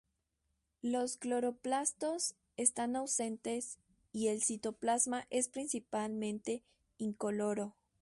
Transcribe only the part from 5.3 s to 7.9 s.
principalmente incoloro.